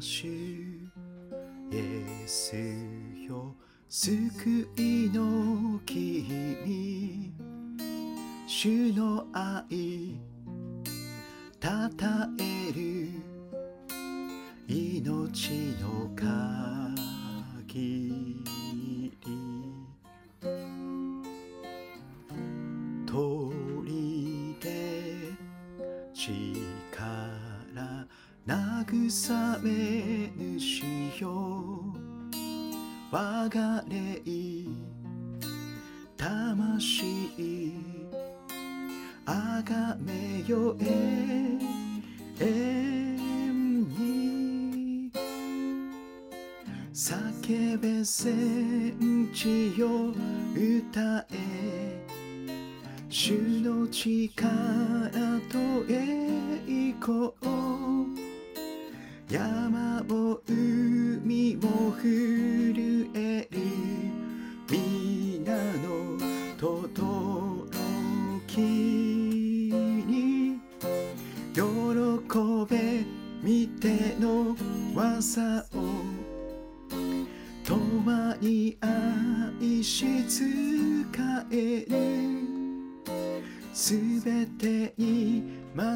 [0.00, 2.56] 主イエス
[3.28, 3.54] よ
[3.86, 7.34] 救いの君。
[8.46, 10.09] 主の愛
[47.02, 50.12] 叫べ戦地よ
[50.54, 51.98] 歌え。
[53.08, 54.50] 主の力
[55.50, 57.32] と栄光。
[59.30, 63.48] 山も海も震え。
[63.50, 63.58] る
[64.68, 66.18] 皆の
[66.58, 67.66] 轟
[68.46, 70.60] きに。
[71.54, 71.62] 喜
[72.68, 73.06] べ。
[73.42, 74.54] 見ての
[74.94, 75.64] 技。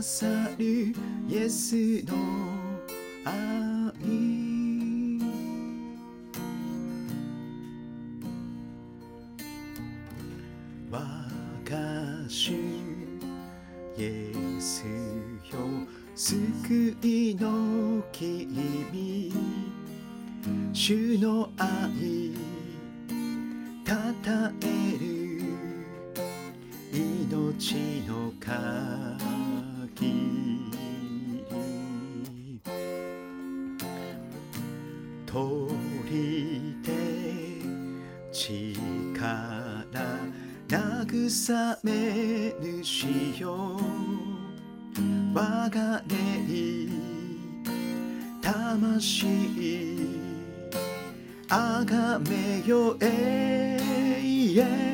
[0.06, 0.94] 勝る
[1.30, 1.74] イエス
[2.04, 2.12] の
[3.24, 3.32] 愛
[10.90, 11.00] 我
[11.64, 12.52] が主
[13.96, 14.84] イエス
[15.50, 15.58] よ
[16.14, 19.32] 救いの君
[20.74, 22.34] 主の愛
[23.86, 25.40] たたえる
[26.92, 29.13] 命の神。
[30.04, 32.60] 限り
[35.26, 35.74] 鳥
[36.82, 36.92] で
[38.32, 39.84] 力
[40.68, 43.06] 慰め主
[43.40, 43.78] よ
[45.34, 46.88] 我が霊
[48.42, 49.26] 魂
[51.48, 53.06] あがめよ永
[54.56, 54.93] 遠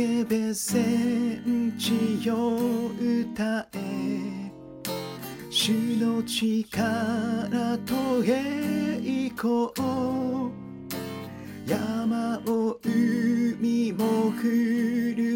[0.00, 2.56] 叫べ戦地よ
[2.98, 4.50] 歌え。
[5.50, 9.68] 主の力と栄光
[11.66, 15.29] 山を海も来る。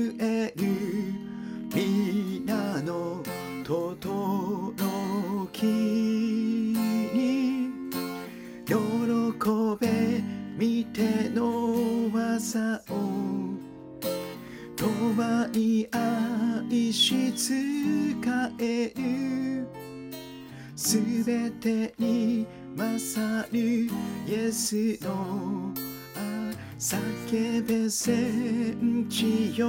[27.97, 29.69] 戦地よ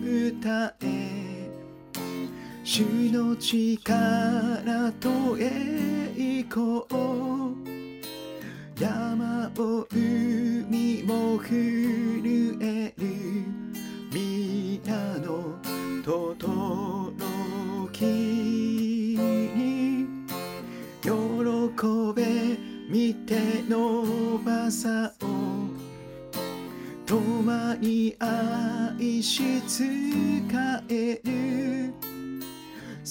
[0.00, 1.50] 歌え。
[2.62, 6.85] 主の力と栄光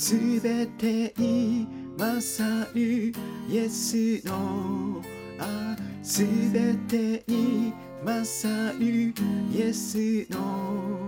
[0.07, 1.67] すべてに
[1.97, 3.11] 勝る
[3.49, 5.01] イエスの
[5.39, 6.23] あす
[6.53, 7.73] べてに
[8.03, 9.15] 勝る
[9.51, 9.97] イエス
[10.29, 11.04] の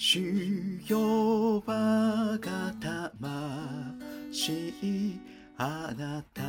[0.00, 0.20] 主
[0.86, 4.72] よ我が魂
[5.56, 6.44] あなた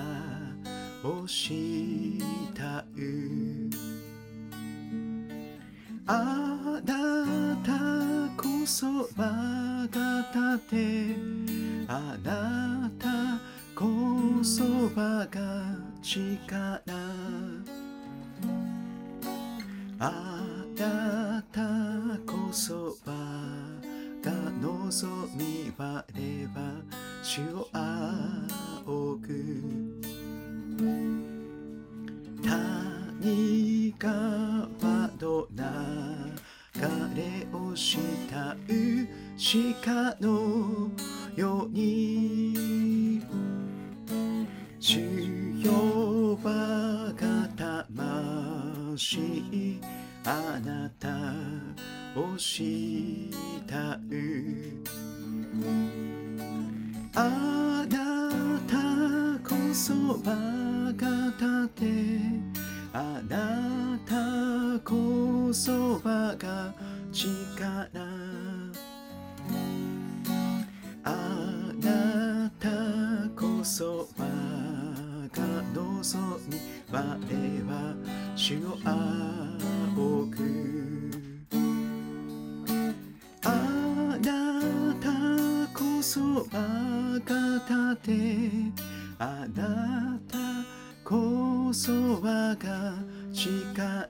[1.03, 3.69] を慕う
[6.05, 7.73] あなた
[8.39, 8.85] こそ
[9.17, 11.15] 我が立て
[11.87, 13.41] あなた
[13.73, 14.63] こそ
[14.95, 16.83] 我が力
[19.99, 20.38] あ
[52.19, 52.89] を慕
[54.11, 54.17] う
[57.15, 58.75] あなた
[59.47, 61.85] こそ我が盾
[62.91, 66.73] あなたこそ我が
[67.13, 67.89] 力
[71.05, 71.09] あ
[71.81, 72.69] なた
[73.33, 74.25] こそ我
[75.31, 75.41] が
[75.73, 76.79] 望み。
[76.91, 77.95] 我は
[78.35, 81.08] 主を仰ぐ
[86.09, 86.43] そ我
[87.23, 88.11] が盾
[89.19, 90.39] あなた
[91.03, 92.95] こそ我が
[93.31, 94.09] 力。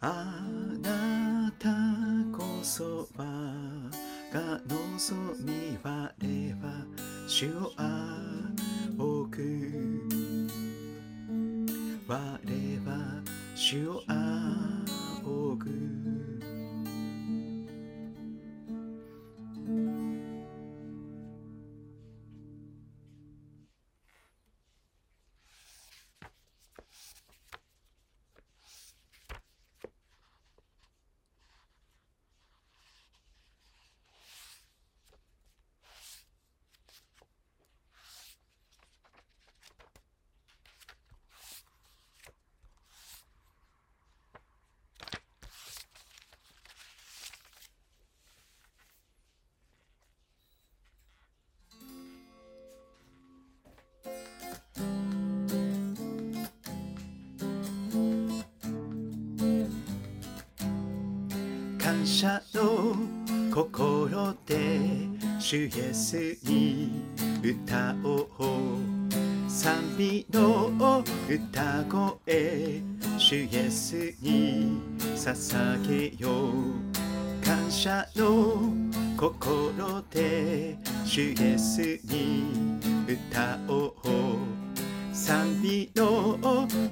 [0.00, 0.46] あ
[0.80, 1.68] なた
[2.32, 3.24] こそ我
[4.32, 6.86] が望み我は
[7.26, 7.72] 主を
[8.96, 10.06] 仰ぐ。
[12.06, 13.20] 我は
[13.56, 15.75] 主を仰ぐ。
[62.06, 62.94] 感謝の
[63.52, 64.78] 心で
[65.40, 67.02] 主イエスに
[67.42, 68.28] 歌おう。
[69.48, 72.80] 賛美の歌声
[73.18, 74.78] 主イエスに
[75.16, 77.44] 捧げよう。
[77.44, 78.70] 感謝の
[79.16, 84.35] 心で主イエスに歌おう。
[85.26, 86.38] 賛美の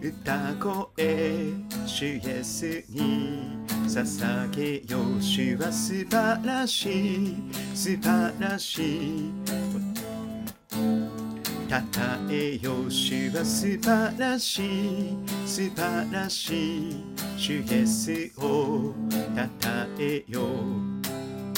[0.02, 1.54] 歌声
[1.86, 7.36] 主イエスに捧げよう主は素晴らしい。
[7.72, 9.32] 素晴らしい。
[11.68, 15.16] たたえよう主は素晴らしい。
[15.46, 17.04] 素晴らしい。
[17.36, 18.92] 主イエスを
[19.36, 20.46] たたえよう。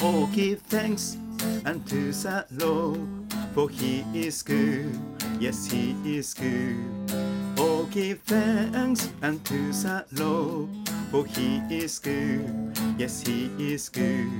[0.03, 1.17] Oh give thanks
[1.65, 3.01] unto the Lord
[3.55, 4.99] for he is good
[5.41, 6.77] yes he is good
[7.59, 12.77] Oh give thanks unto the Lord for he is good.
[12.99, 14.31] Yes, he is good.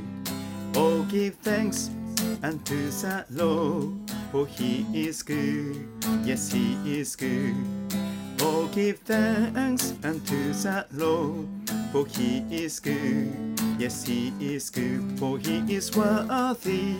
[0.75, 1.91] Oh, give thanks
[2.43, 5.89] unto the Lord, for he is good.
[6.25, 7.55] Yes, he is good.
[8.41, 11.49] Oh, give thanks unto the Lord,
[11.93, 13.56] for he is good.
[13.78, 16.96] Yes, he is good, for he is worthy,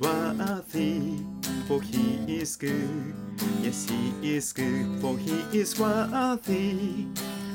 [0.00, 1.24] worthy,
[1.66, 3.14] for he is good.
[3.62, 7.06] Yes, he is good, for he is worthy,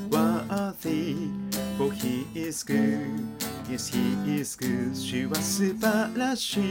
[0.10, 1.16] worthy,
[1.78, 3.26] for he is good.
[3.70, 4.94] Yes, he is good.
[4.96, 6.64] 主は素晴らしい、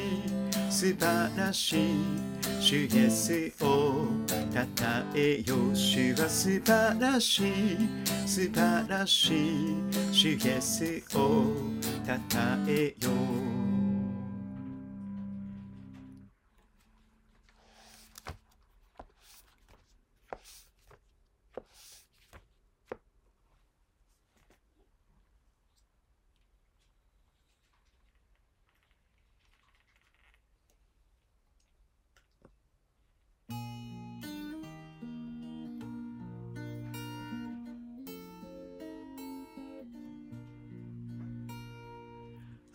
[0.71, 2.33] 素晴らしい。
[2.61, 4.07] 主イエスを
[4.58, 5.56] たたえよ。
[5.76, 7.78] 主は素晴らしい、
[8.26, 9.76] 素晴らしい。
[10.12, 11.54] 主イエスを
[12.04, 13.57] たたえよ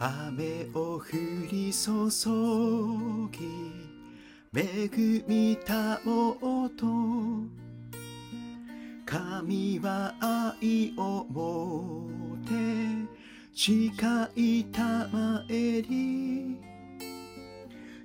[0.05, 1.03] 雨を降
[1.49, 2.09] り注
[3.31, 3.39] ぎ
[4.53, 4.91] 恵
[5.29, 6.87] みたもと
[9.07, 12.09] 神は愛をも
[12.45, 12.53] て
[13.55, 16.59] 近いたまえり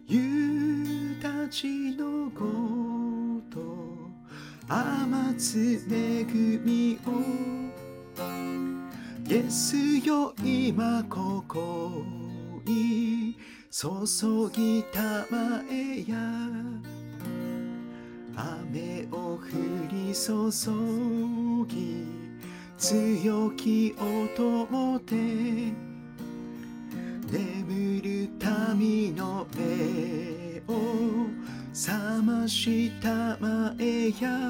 [0.05, 1.15] 夕
[1.49, 3.59] 立のごと
[4.69, 6.25] 甘つ恵
[6.63, 7.66] みを
[9.29, 9.75] イエス
[10.07, 12.01] よ今ここ
[12.65, 13.35] に
[13.69, 16.17] 注ぎたまえや。
[18.37, 19.39] 雨を降
[19.91, 20.31] り注
[21.67, 22.05] ぎ
[22.77, 25.73] 強き音で。
[27.29, 28.29] 眠る
[28.77, 31.27] 民の目を
[31.73, 34.47] 覚ましたまえや。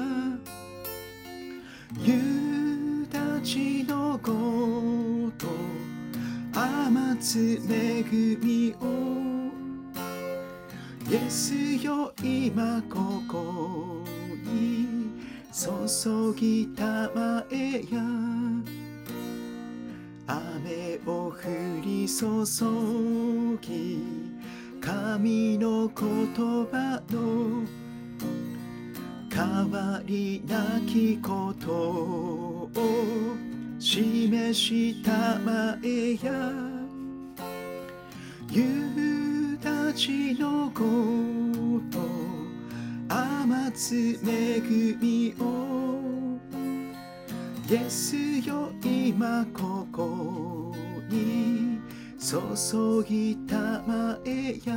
[3.12, 5.46] 夕立のごと
[6.52, 8.04] 甘つ恵
[8.42, 9.50] みを
[11.10, 14.04] イエスよ今ここ
[14.44, 14.86] に
[15.52, 18.02] 注ぎたまえや
[20.26, 22.26] 雨を降り注
[23.62, 24.02] ぎ
[24.80, 25.96] 神の言
[26.36, 27.66] 葉の
[29.32, 33.36] 変わりなきことを
[33.78, 36.52] 示したまえや。
[38.50, 39.58] 夕
[39.92, 41.98] 立のごと
[43.08, 44.60] 甘つ恵
[45.00, 46.38] みを。
[47.70, 50.74] イエスよ今ここ
[51.10, 51.78] に
[52.18, 54.74] 注ぎたまえや。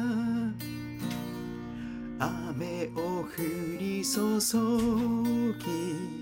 [2.19, 3.27] 雨を降
[3.79, 4.39] り注
[5.57, 6.21] ぎ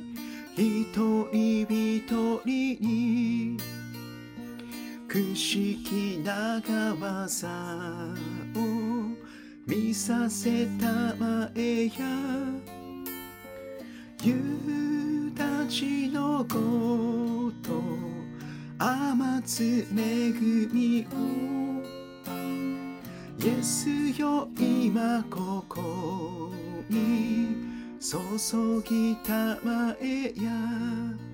[0.62, 2.02] 一人一
[2.44, 2.44] 人
[2.82, 3.58] に
[5.08, 7.48] くしき長技
[8.58, 8.60] を
[9.66, 11.92] 見させたまえや。
[14.22, 17.82] 夕立のごと
[18.78, 20.34] 甘つ恵
[20.74, 21.16] みを。
[23.40, 23.90] イエス
[24.20, 26.52] よ今ここ
[26.90, 27.69] に。
[28.00, 31.29] 注ぎたまえや。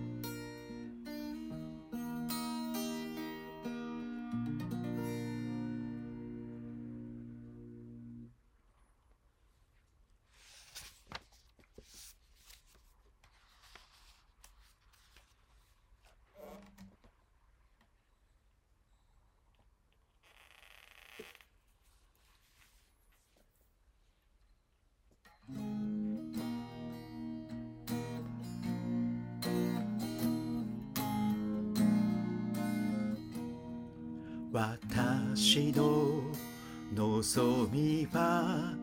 [36.93, 38.73] 望みは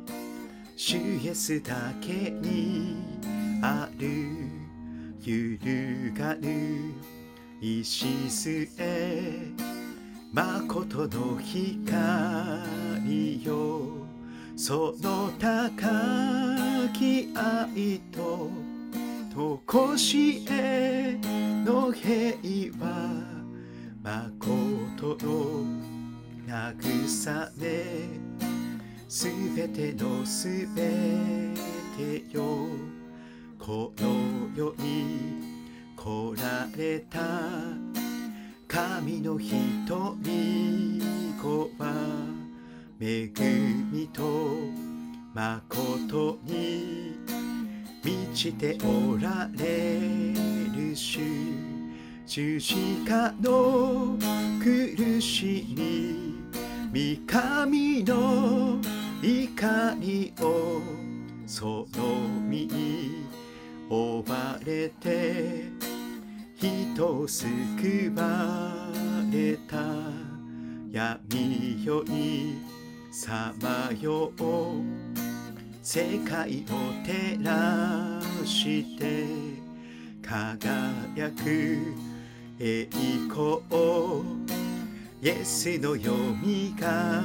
[0.76, 2.96] 主イエスだけに
[3.62, 4.08] ある
[5.24, 6.92] 揺るがぬ
[7.60, 8.66] 礎
[10.32, 13.82] 誠の光よ
[14.56, 15.88] その高
[16.92, 18.50] き愛と
[19.34, 21.16] とこしえ
[21.64, 22.36] の平
[22.80, 23.12] 和
[24.02, 25.81] 誠の
[26.52, 27.78] 慰め
[29.08, 30.82] すべてのすべ
[31.96, 32.68] てよ。
[33.58, 35.40] この世に
[35.96, 37.20] 来られた
[38.68, 39.54] 神の一
[40.20, 41.00] 人
[41.40, 41.90] 子は
[43.00, 43.30] 恵
[43.90, 44.22] みと
[45.32, 47.16] 誠に
[48.04, 49.98] 満ちておられ
[50.76, 51.18] る主。
[52.26, 52.74] 十字
[53.06, 54.18] 架の
[54.62, 56.21] 苦しみ
[56.92, 58.78] 三神の
[59.22, 60.82] 怒りを
[61.46, 63.24] その身に
[63.88, 65.70] 追われて
[66.54, 68.90] 人救わ
[69.32, 69.78] れた
[70.90, 72.58] 闇よい
[73.10, 74.42] さまよう
[75.80, 79.24] 世界を照らして
[80.20, 81.94] 輝く
[82.60, 82.86] 栄
[83.30, 84.61] 光
[85.24, 86.12] イエスのよ
[86.42, 87.22] みが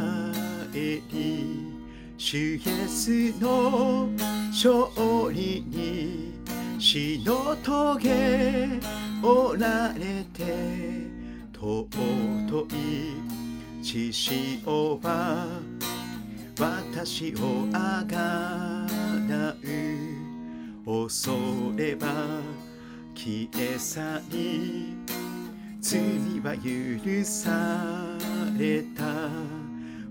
[0.72, 1.74] えり
[2.16, 3.10] 主イエス
[3.42, 4.08] の
[4.52, 6.36] 勝利に
[6.78, 8.80] 死の棘
[9.24, 10.44] おられて
[11.56, 15.60] 尊い血潮は
[16.60, 18.86] 私をあが
[19.28, 19.98] なう。
[20.86, 21.32] 恐
[21.76, 22.08] れば
[23.16, 24.96] 消え去り
[25.82, 26.00] 罪
[26.44, 28.18] は許さ
[28.58, 29.30] れた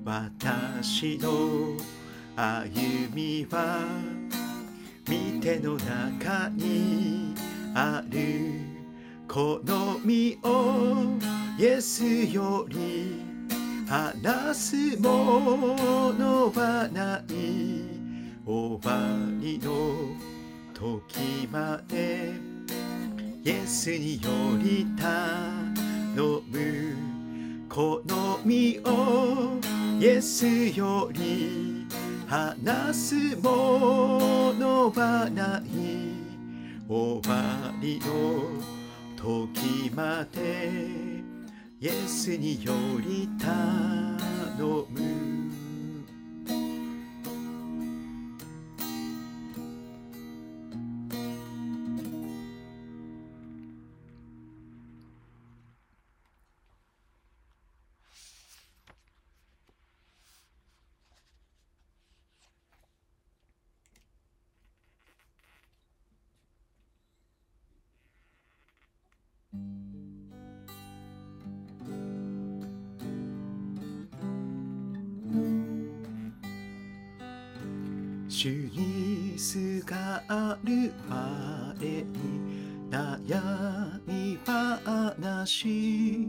[0.05, 1.77] 私の
[2.37, 3.79] 歩みは
[5.09, 7.35] 見ての中に
[7.75, 8.61] ある
[9.29, 11.19] この身を
[11.59, 13.23] イエスより
[13.89, 17.87] 話すものはない。
[18.47, 19.01] 終わ
[19.41, 20.15] りの
[20.73, 22.56] 時まで
[23.47, 29.61] イエスにより頼むこの身を
[30.01, 30.45] イエス
[30.77, 31.87] より
[32.27, 35.63] 話すものはない
[36.89, 38.51] 終わりの
[39.15, 40.69] 時まで
[41.81, 45.36] イエスにより頼む
[78.47, 80.23] 主にすが
[80.63, 86.29] る前に悩み話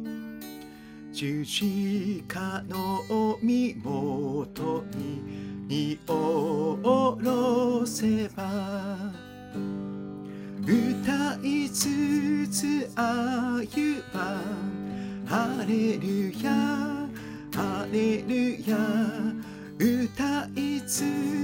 [1.12, 5.22] 十字架の身元に
[5.68, 9.14] 荷を下ろせば
[10.64, 14.42] 歌いつつ歩ば
[15.28, 16.52] ハレルヤ
[17.54, 18.76] ハレルヤ
[19.78, 21.37] 歌いつつ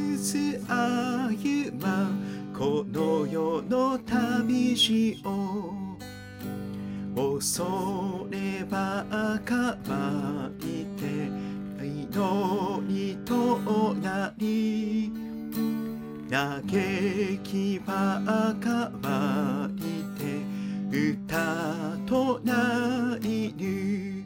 [0.68, 2.10] 歩ま
[2.58, 5.74] この世の旅路を。
[7.16, 9.06] 恐れば
[9.46, 11.30] かばいて
[11.86, 15.12] 祈りとなり。
[16.30, 16.64] 嘆
[17.44, 19.82] きばかばい
[20.18, 20.42] て
[20.92, 24.26] 歌となりる。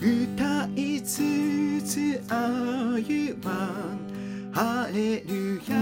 [0.00, 4.01] 歌いつつ歩ま
[4.52, 5.76] ハレルヤ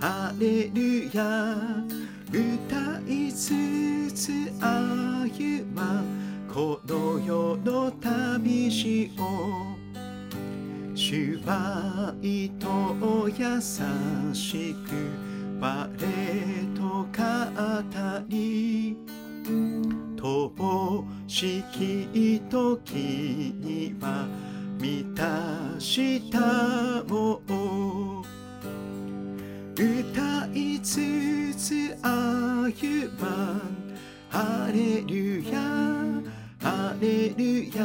[0.00, 1.54] ハレルヤ
[2.28, 6.02] 歌いつつ歩ま
[6.52, 9.76] この世の旅路を
[10.96, 13.60] 主は愛と優
[14.34, 15.30] しく
[15.60, 15.88] 我
[16.74, 17.08] と語
[18.28, 18.96] り
[20.16, 24.49] 乏しき時には
[24.80, 27.42] 満たしたも
[29.74, 33.60] 歌いつつ歩ま
[34.30, 35.60] ハレルヤ
[36.62, 37.84] ハレルヤ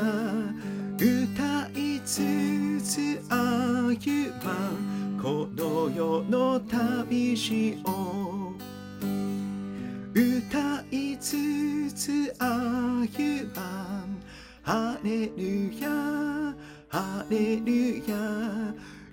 [0.96, 8.54] 歌いつつ歩まこの世の旅路を
[10.14, 14.06] 歌いつつ歩ま
[14.64, 16.56] ハレルヤ
[16.96, 18.16] ハレルヤ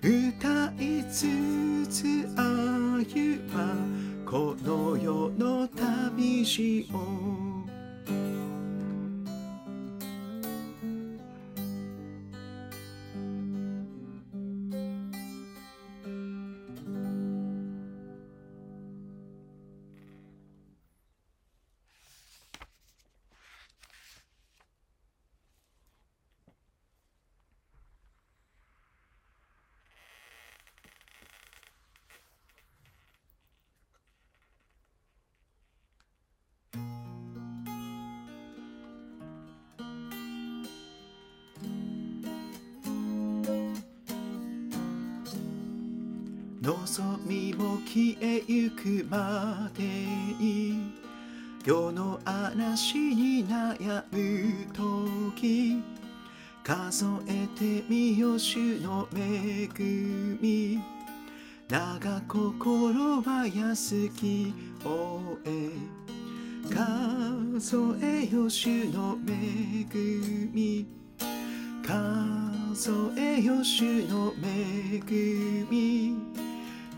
[0.01, 3.03] 歌いつつ歩
[3.53, 3.75] ま
[4.25, 7.52] この世の旅路を。
[46.63, 50.93] 望みも消えゆくまでに
[51.65, 55.83] 世の嵐に悩む時
[56.63, 59.67] 数えてみよ主の恵
[60.39, 60.79] み
[61.67, 64.53] 長心は安き
[64.85, 65.69] をえ
[66.73, 69.85] 数えよ主の恵
[70.53, 70.85] み
[71.85, 75.01] 数えよ主の恵
[75.69, 76.42] み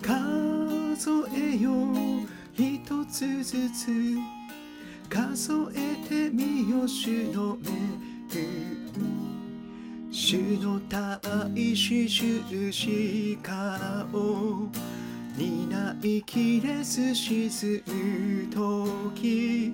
[0.06, 3.88] 数えよう一つずつ
[5.10, 7.72] 数えてみよ主の恵
[9.00, 9.15] み
[10.12, 14.70] 主の大し印かを
[15.36, 17.50] 担いきれず沈
[17.88, 19.74] む時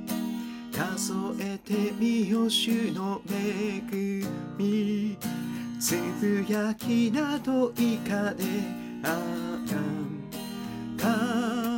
[0.73, 3.81] 数えてみよ主の恵
[4.57, 5.17] み
[5.77, 8.45] つぶやきなどいかで
[9.03, 9.09] あ
[9.69, 10.00] ら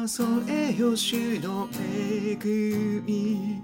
[0.05, 2.35] 数えよ主の恵
[3.05, 3.61] み。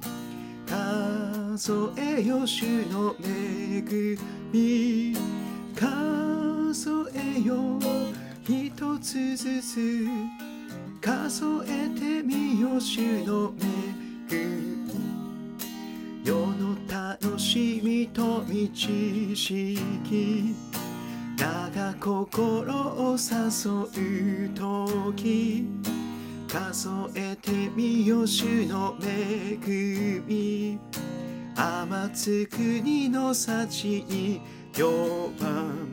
[0.65, 4.17] 数えよ主の恵
[4.53, 5.17] み。
[5.75, 7.77] 数えよ
[8.47, 10.07] 一つずつ
[11.01, 13.53] 数えてみよ主の
[14.31, 14.93] 恵み。
[16.23, 20.55] 世の楽しみと道しき。
[21.35, 25.98] だが心を誘う時。
[26.51, 29.59] 数えてみよ主の恵
[30.25, 30.79] み。
[31.55, 34.41] 天津国の幸に
[34.73, 35.87] 4番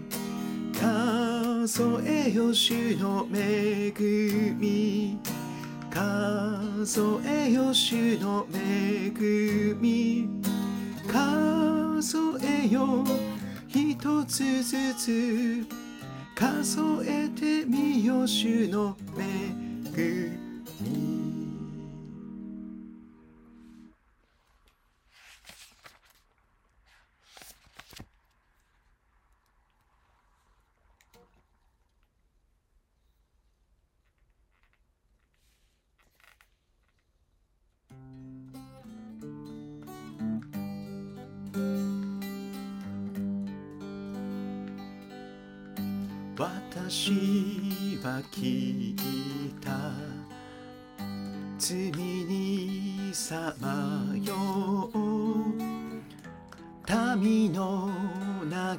[0.72, 3.92] 数えよ主の恵
[4.58, 5.18] み。
[5.90, 9.10] 数えよ主の恵
[9.78, 10.26] み。
[11.06, 13.04] 数えよ
[13.68, 15.66] 一つずつ。
[16.34, 19.52] 数えてみよ主の恵
[20.40, 20.45] み。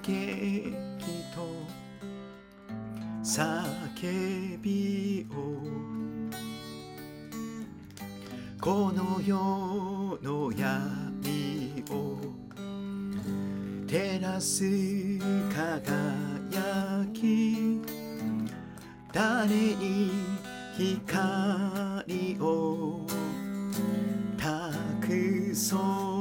[0.08, 0.14] 嘆
[1.00, 1.04] き
[1.36, 1.44] と
[3.22, 5.34] 叫びを。
[8.62, 9.36] この世
[10.24, 12.22] の闇を。
[13.86, 14.64] 照らす
[15.54, 17.82] 輝き。
[19.12, 20.10] 誰に
[20.78, 23.06] 光を。
[24.38, 26.17] 託そう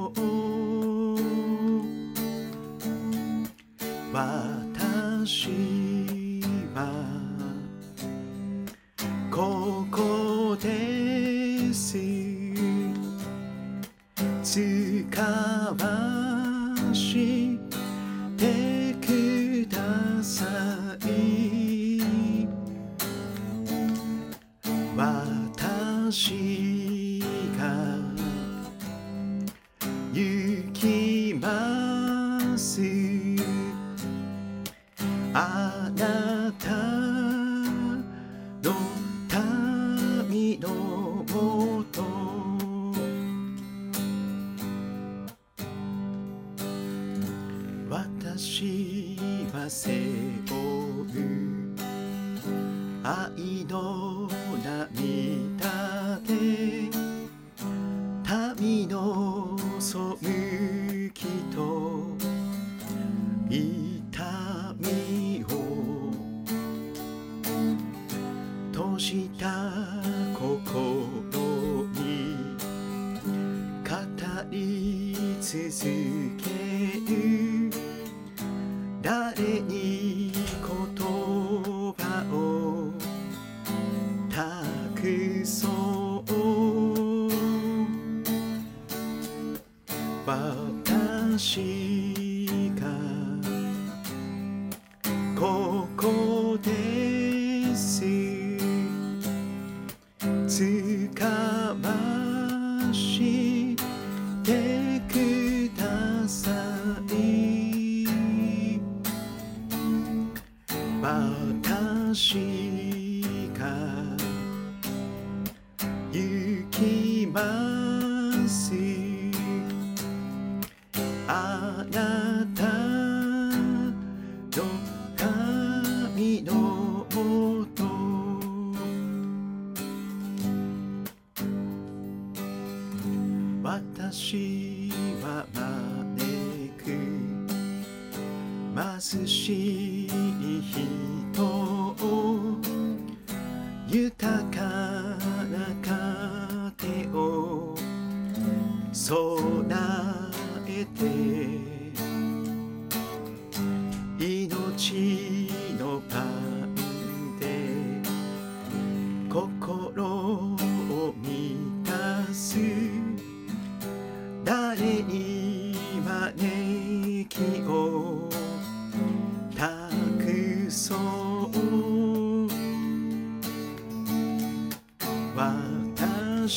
[117.36, 119.05] き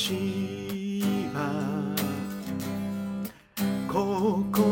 [0.09, 0.15] 島
[3.87, 4.68] ここ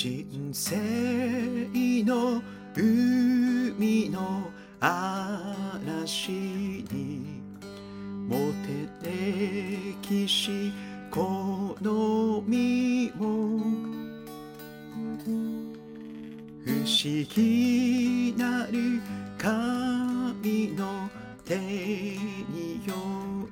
[0.00, 0.76] 人生
[2.04, 2.40] の
[2.72, 7.42] 海の嵐に
[8.28, 8.86] もて
[10.06, 10.72] 歴史
[11.10, 11.76] 好
[12.46, 13.58] みも
[16.64, 19.02] 不思議なる
[19.36, 21.10] 神の
[21.44, 22.94] 手によ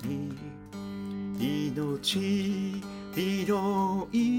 [0.04, 2.80] り命
[3.16, 4.35] 広い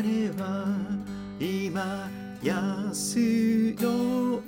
[0.00, 0.02] 我
[0.42, 0.64] は
[1.38, 2.08] 今
[2.42, 4.40] 安の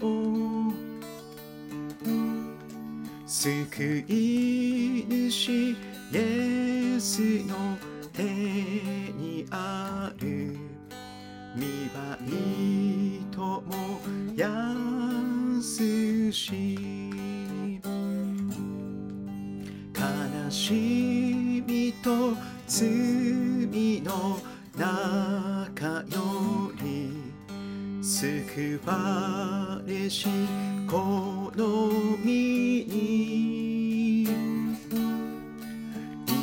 [3.27, 5.77] 救い主イ
[6.15, 7.77] エスの
[8.15, 10.57] 手にある
[11.55, 14.01] 見舞いとも
[14.35, 15.63] 安
[16.33, 16.79] し。
[19.95, 22.35] 悲しみと
[22.67, 24.39] 罪の
[24.77, 25.42] 中
[28.55, 30.29] 救われし
[30.87, 31.89] この
[32.23, 34.27] 身にい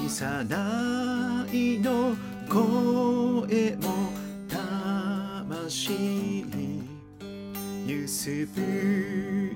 [0.09, 2.15] さないの
[2.49, 4.09] 声も
[4.49, 6.45] 魂
[7.85, 8.61] 揺すぶ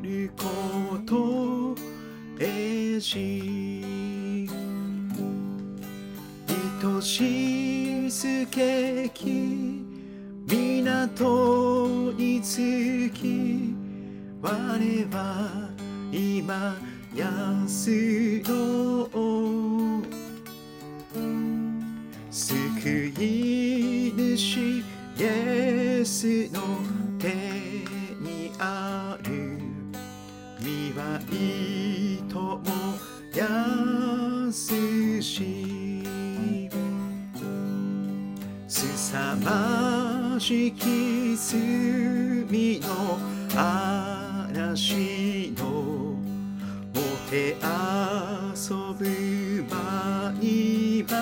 [0.03, 1.75] ること
[2.39, 3.63] えし。
[6.85, 9.42] 愛しすけき
[14.43, 15.69] 我は
[16.11, 16.75] 今
[17.15, 20.03] 安の
[22.29, 24.83] 救い主イ
[25.17, 26.59] エスの
[27.17, 27.29] 手
[28.19, 29.31] にある
[30.59, 32.63] 見舞いとも
[33.33, 34.51] 安
[35.21, 36.03] し
[38.67, 43.17] すさまじき罪の
[43.55, 43.92] 嵐
[47.33, 49.05] てあそぶ
[49.67, 51.17] 毎場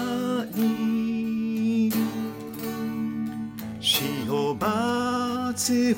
[0.54, 1.90] に
[3.80, 5.96] 死を待つ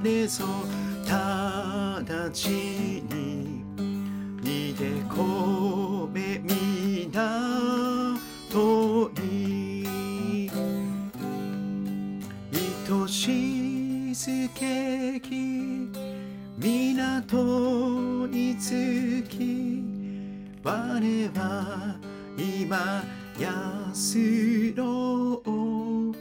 [0.00, 0.44] れぞ
[1.08, 3.64] 直ちに
[4.40, 7.18] 逃げ込め港
[9.20, 10.48] に
[12.48, 15.90] 愛しすけき
[16.56, 18.05] 港
[18.56, 19.84] に着き
[20.62, 20.70] 我
[21.38, 21.96] は
[22.38, 23.04] 今
[23.38, 26.16] 安ろう。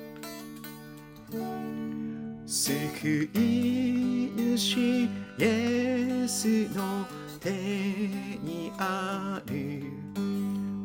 [2.45, 7.05] 救い主イエスの
[7.39, 9.53] 手にある。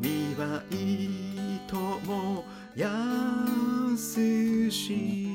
[0.00, 2.44] 見舞いとも
[2.76, 5.29] 安し。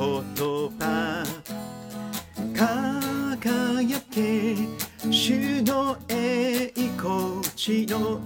[0.00, 0.08] 言
[0.78, 1.22] 葉
[2.54, 4.56] 輝け
[5.10, 8.18] 主の栄光地の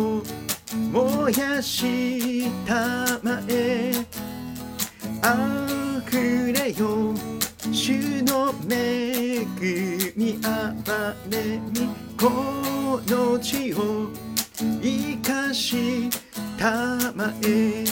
[0.00, 0.22] を
[0.92, 3.92] 燃やしたまえ
[5.22, 5.66] あ
[6.06, 7.14] ふれよ
[7.70, 9.44] 主の恵
[10.16, 14.08] みあばれみこの地を
[14.82, 16.08] 生かし
[16.58, 17.84] たまえ。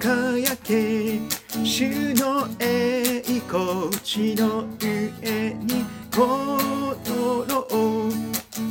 [0.00, 1.20] 輝け
[1.62, 8.10] 主の栄光地の上に心を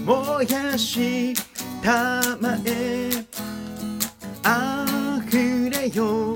[0.10, 1.36] もやし
[1.84, 3.12] たまえ。
[4.44, 6.36] あふれよ。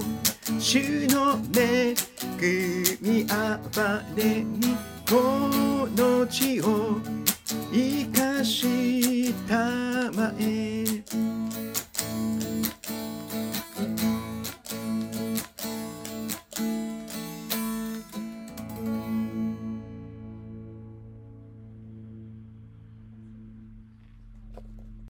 [0.60, 1.96] 主の恵。
[3.02, 4.78] みあばれに
[5.10, 5.50] こ
[5.96, 7.00] の地を
[7.72, 9.56] 生かした
[10.12, 10.86] まえ